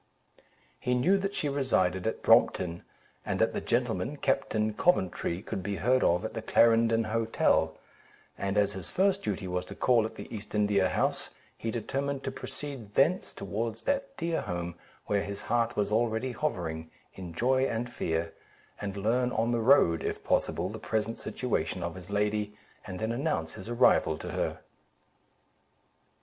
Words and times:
He 0.79 0.95
knew 0.95 1.19
that 1.19 1.35
she 1.35 1.47
resided 1.47 2.07
at 2.07 2.23
Brompton, 2.23 2.81
and 3.23 3.37
that 3.37 3.53
the 3.53 3.61
gentleman, 3.61 4.17
Captain 4.17 4.73
Coventry, 4.73 5.43
could 5.43 5.61
be 5.61 5.75
heard 5.75 6.03
of 6.03 6.25
at 6.25 6.33
the 6.33 6.41
Clarendon 6.41 7.03
Hotel; 7.03 7.77
and 8.35 8.57
as 8.57 8.73
his 8.73 8.89
first 8.89 9.21
duty 9.21 9.47
was 9.47 9.63
to 9.65 9.75
call 9.75 10.05
at 10.07 10.15
the 10.15 10.27
East 10.35 10.55
India 10.55 10.89
House, 10.89 11.29
he 11.55 11.69
determined 11.69 12.23
to 12.23 12.31
proceed 12.31 12.95
thence 12.95 13.31
towards 13.31 13.83
that 13.83 14.17
dear 14.17 14.41
home, 14.41 14.73
where 15.05 15.21
his 15.21 15.43
heart 15.43 15.75
was 15.75 15.91
already 15.91 16.31
hovering, 16.31 16.89
in 17.13 17.31
joy 17.31 17.65
and 17.67 17.87
fear, 17.93 18.33
and 18.81 18.97
learn 18.97 19.31
on 19.31 19.51
the 19.51 19.59
road, 19.61 20.01
if 20.03 20.23
possible, 20.23 20.67
the 20.67 20.79
present 20.79 21.19
situation 21.19 21.83
of 21.83 21.93
his 21.93 22.09
lady, 22.09 22.55
and 22.87 22.97
then 22.97 23.11
announce 23.11 23.53
his 23.53 23.69
arrival 23.69 24.17
to 24.17 24.31
her. 24.31 24.61